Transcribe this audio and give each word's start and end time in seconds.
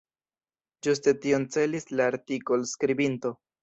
Ĝuste 0.87 1.15
tion 1.27 1.47
celis 1.59 1.89
la 1.97 2.11
artikol-skribinto. 2.17 3.39